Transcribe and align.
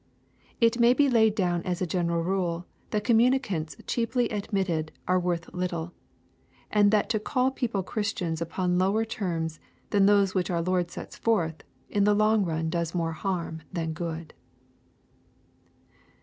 .It 0.59 0.79
may 0.79 0.95
be 0.95 1.07
laid 1.11 1.35
down 1.35 1.61
as 1.61 1.79
a 1.79 1.85
general 1.85 2.23
rule 2.23 2.65
that 2.89 3.03
communicants 3.03 3.75
cheaply 3.85 4.29
admitted 4.29 4.91
are 5.07 5.19
worth 5.19 5.53
little, 5.53 5.93
and 6.71 6.89
that 6.89 7.07
to 7.11 7.19
call 7.19 7.51
people 7.51 7.83
Christiana 7.83 8.37
upon 8.41 8.79
lower 8.79 9.05
terms 9.05 9.59
than 9.91 10.07
those 10.07 10.33
which 10.33 10.49
our 10.49 10.63
Lord 10.63 10.89
sets 10.89 11.19
forfli, 11.19 11.61
in 11.87 12.03
the 12.05 12.15
long 12.15 12.43
run 12.43 12.67
does 12.71 12.95
more 12.95 13.13
harm 13.13 13.61
than 13.71 13.93
good. 13.93 14.33